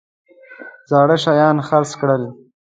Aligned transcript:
زاړه 0.89 1.15
شیان 1.23 1.57
خرڅ 1.67 1.91
کړل. 1.99 2.23